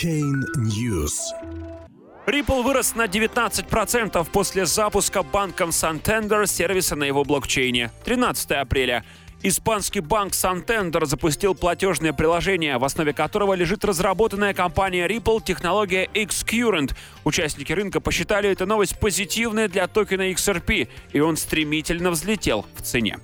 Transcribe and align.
Blockchain 0.00 0.44
News. 0.56 1.12
Ripple 2.26 2.62
вырос 2.62 2.94
на 2.94 3.06
19% 3.06 4.26
после 4.32 4.64
запуска 4.64 5.22
банком 5.22 5.70
Santander 5.70 6.46
сервиса 6.46 6.96
на 6.96 7.04
его 7.04 7.24
блокчейне. 7.24 7.90
13 8.04 8.52
апреля. 8.52 9.04
Испанский 9.42 10.00
банк 10.00 10.32
Santander 10.32 11.04
запустил 11.06 11.54
платежное 11.54 12.12
приложение, 12.12 12.78
в 12.78 12.84
основе 12.84 13.12
которого 13.12 13.54
лежит 13.54 13.84
разработанная 13.84 14.54
компания 14.54 15.06
Ripple 15.06 15.42
технология 15.44 16.08
Xcurrent. 16.14 16.94
Участники 17.24 17.72
рынка 17.72 18.00
посчитали 18.00 18.50
эту 18.50 18.66
новость 18.66 18.98
позитивной 18.98 19.68
для 19.68 19.86
токена 19.86 20.30
XRP, 20.30 20.88
и 21.12 21.20
он 21.20 21.36
стремительно 21.36 22.10
взлетел 22.10 22.64
в 22.74 22.82
цене. 22.82 23.18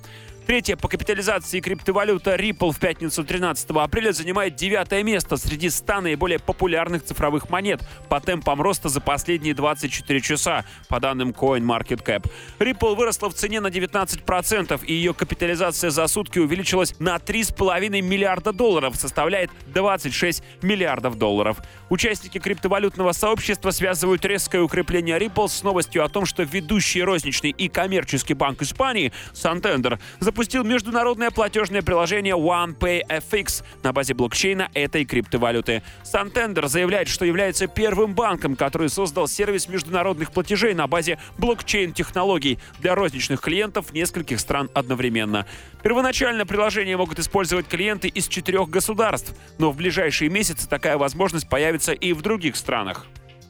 Третья 0.47 0.77
по 0.77 0.87
капитализации 0.87 1.59
криптовалюта 1.59 2.35
Ripple 2.35 2.71
в 2.71 2.79
пятницу 2.79 3.25
13 3.25 3.69
апреля 3.71 4.13
занимает 4.13 4.55
девятое 4.55 5.03
место 5.03 5.35
среди 5.35 5.69
100 5.69 5.99
наиболее 5.99 6.39
популярных 6.39 7.03
цифровых 7.03 7.49
монет 7.49 7.81
по 8.07 8.21
темпам 8.21 8.61
роста 8.61 8.87
за 8.87 9.01
последние 9.01 9.53
24 9.53 10.21
часа, 10.21 10.63
по 10.87 11.01
данным 11.01 11.31
CoinMarketCap. 11.31 12.31
Ripple 12.59 12.95
выросла 12.95 13.29
в 13.29 13.33
цене 13.33 13.59
на 13.59 13.67
19%, 13.67 14.85
и 14.85 14.93
ее 14.93 15.13
капитализация 15.13 15.89
за 15.89 16.07
сутки 16.07 16.39
увеличилась 16.39 16.97
на 16.97 17.17
3,5 17.17 18.01
миллиарда 18.01 18.53
долларов, 18.53 18.95
составляет 18.95 19.51
26 19.73 20.41
миллиардов 20.61 21.17
долларов. 21.17 21.57
Участники 21.89 22.37
криптовалютного 22.37 23.11
сообщества 23.11 23.71
связывают 23.71 24.23
резкое 24.23 24.61
укрепление 24.61 25.19
Ripple 25.19 25.49
с 25.49 25.61
новостью 25.63 26.05
о 26.05 26.07
том, 26.07 26.25
что 26.25 26.43
ведущий 26.43 27.03
розничный 27.03 27.49
и 27.49 27.67
коммерческий 27.67 28.33
банк 28.33 28.61
Испании 28.61 29.11
Santander 29.33 29.99
запустил 30.37 30.63
международное 30.63 31.31
платежное 31.31 31.81
приложение 31.81 32.35
OnePayFX 32.35 33.63
на 33.81 33.91
базе 33.91 34.13
блокчейна 34.13 34.69
этой 34.75 35.03
криптовалюты. 35.03 35.81
Santander 36.03 36.67
заявляет, 36.67 37.07
что 37.07 37.25
является 37.25 37.65
первым 37.65 38.13
банком, 38.13 38.55
который 38.55 38.89
создал 38.89 39.27
сервис 39.27 39.67
международных 39.67 40.31
платежей 40.31 40.75
на 40.75 40.85
базе 40.85 41.17
блокчейн-технологий 41.39 42.59
для 42.79 42.93
розничных 42.93 43.41
клиентов 43.41 43.91
нескольких 43.93 44.39
стран 44.39 44.69
одновременно. 44.75 45.47
Первоначально 45.81 46.45
приложение 46.45 46.97
могут 46.97 47.17
использовать 47.17 47.67
клиенты 47.67 48.07
из 48.07 48.27
четырех 48.27 48.69
государств, 48.69 49.33
но 49.57 49.71
в 49.71 49.75
ближайшие 49.75 50.29
месяцы 50.29 50.69
такая 50.69 50.99
возможность 50.99 51.49
появится 51.49 51.93
и 51.93 52.13
в 52.13 52.21
других 52.21 52.57
странах. 52.57 53.07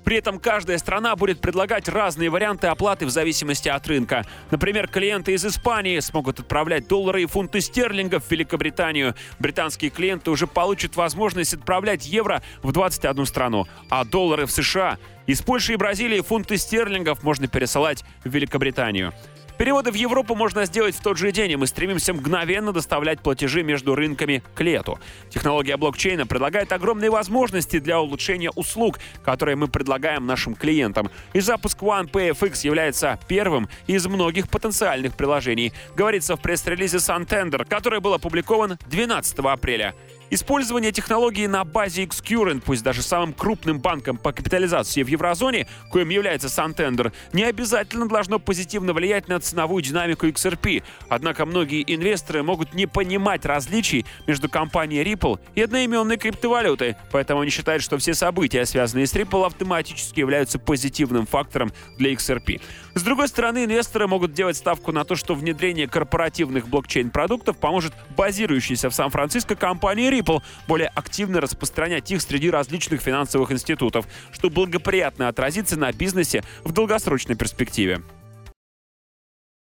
При 0.07 0.15
этом 0.15 0.39
каждая 0.39 0.77
страна 0.77 1.17
будет 1.17 1.41
предлагать 1.41 1.89
разные 1.89 2.29
варианты 2.29 2.67
оплаты 2.67 3.05
в 3.05 3.09
зависимости 3.09 3.67
от 3.67 3.85
рынка. 3.87 4.25
Например, 4.51 4.87
клиенты 4.87 5.33
из 5.33 5.45
Испании 5.45 5.99
смогут 5.99 6.39
отправлять 6.39 6.87
доллары 6.87 7.23
и 7.23 7.25
фунты 7.25 7.59
стерлингов 7.59 8.23
в 8.23 8.31
Великобританию. 8.31 9.15
Британские 9.37 9.91
клиенты 9.91 10.31
уже 10.31 10.47
получат 10.47 10.95
возможность 10.95 11.55
отправлять 11.55 12.05
евро 12.05 12.41
в 12.63 12.71
21 12.71 13.25
страну, 13.25 13.65
а 13.89 14.05
доллары 14.05 14.45
в 14.45 14.51
США. 14.51 14.97
Из 15.25 15.41
Польши 15.41 15.73
и 15.73 15.75
Бразилии 15.75 16.21
фунты 16.21 16.55
стерлингов 16.55 17.21
можно 17.21 17.49
пересылать 17.49 18.05
в 18.23 18.29
Великобританию. 18.29 19.11
Переводы 19.57 19.91
в 19.91 19.95
Европу 19.95 20.35
можно 20.35 20.65
сделать 20.65 20.95
в 20.95 21.01
тот 21.01 21.17
же 21.17 21.31
день, 21.31 21.51
и 21.51 21.55
мы 21.55 21.65
стремимся 21.65 22.13
мгновенно 22.13 22.71
доставлять 22.71 23.21
платежи 23.21 23.63
между 23.63 23.95
рынками 23.95 24.43
к 24.53 24.61
лету. 24.61 24.99
Технология 25.29 25.77
блокчейна 25.77 26.27
предлагает 26.27 26.71
огромные 26.71 27.09
возможности 27.09 27.79
для 27.79 27.99
улучшения 27.99 28.51
услуг, 28.51 28.99
которые 29.23 29.55
мы 29.55 29.67
предлагаем 29.67 30.27
нашим 30.27 30.53
клиентам. 30.53 31.09
И 31.33 31.39
запуск 31.39 31.81
OnePayFX 31.81 32.65
является 32.65 33.19
первым 33.27 33.67
из 33.87 34.05
многих 34.05 34.47
потенциальных 34.47 35.15
приложений, 35.15 35.73
говорится 35.95 36.35
в 36.35 36.41
пресс-релизе 36.41 36.97
Santander, 36.97 37.65
который 37.65 37.99
был 37.99 38.13
опубликован 38.13 38.77
12 38.85 39.39
апреля. 39.39 39.95
Использование 40.29 40.91
технологии 40.91 41.47
на 41.47 41.63
базе 41.63 42.03
Xcurrent, 42.03 42.61
пусть 42.65 42.83
даже 42.83 43.01
самым 43.01 43.31
крупным 43.31 43.79
банком 43.79 44.17
по 44.17 44.33
капитализации 44.33 45.01
в 45.01 45.07
еврозоне, 45.07 45.67
коим 45.89 46.09
является 46.09 46.47
Santander, 46.47 47.13
не 47.31 47.43
обязательно 47.43 48.09
должно 48.09 48.37
позитивно 48.37 48.91
влиять 48.91 49.29
на 49.29 49.39
ценовую 49.39 49.81
динамику 49.81 50.27
XRP. 50.27 50.83
Однако 51.07 51.45
многие 51.45 51.81
инвесторы 51.87 52.43
могут 52.43 52.73
не 52.73 52.87
понимать 52.87 53.45
различий 53.45 54.05
между 54.25 54.49
компанией 54.49 55.01
Ripple 55.03 55.39
и 55.55 55.61
одноименной 55.61 56.17
криптовалютой, 56.17 56.97
поэтому 57.09 57.39
они 57.41 57.49
считают, 57.49 57.81
что 57.81 57.97
все 57.97 58.13
события, 58.13 58.65
связанные 58.65 59.07
с 59.07 59.13
Ripple, 59.13 59.45
автоматически 59.45 60.19
являются 60.19 60.59
позитивным 60.59 61.25
фактором 61.25 61.71
для 61.97 62.11
XRP. 62.11 62.59
С 62.95 63.03
другой 63.03 63.29
стороны, 63.29 63.63
инвесторы 63.63 64.07
могут 64.07 64.33
делать 64.33 64.57
ставку 64.57 64.91
на 64.91 65.05
то, 65.05 65.15
что 65.15 65.35
внедрение 65.35 65.87
корпоративных 65.87 66.67
блокчейн-продуктов 66.67 67.57
поможет 67.57 67.93
базирующейся 68.17 68.89
в 68.89 68.95
Сан-Франциско 68.95 69.55
компании 69.55 70.16
Ripple 70.19 70.41
более 70.67 70.89
активно 70.89 71.41
распространять 71.41 72.11
их 72.11 72.21
среди 72.21 72.49
различных 72.49 73.01
финансовых 73.01 73.51
институтов, 73.51 74.07
что 74.31 74.49
благоприятно 74.49 75.27
отразится 75.27 75.77
на 75.77 75.91
бизнесе 75.91 76.43
в 76.63 76.71
долгосрочной 76.71 77.35
перспективе. 77.35 78.01